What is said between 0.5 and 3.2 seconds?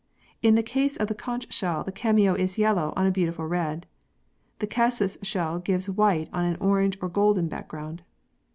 the case of the conch shell, the cameo is yellow on a